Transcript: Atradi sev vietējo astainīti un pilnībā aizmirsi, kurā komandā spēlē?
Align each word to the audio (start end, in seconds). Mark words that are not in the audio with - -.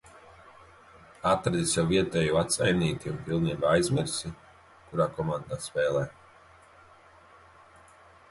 Atradi 1.31 1.59
sev 1.71 1.89
vietējo 1.91 2.39
astainīti 2.39 3.11
un 3.11 3.19
pilnībā 3.27 3.69
aizmirsi, 3.75 4.33
kurā 4.89 5.07
komandā 5.19 5.59
spēlē? 5.67 6.01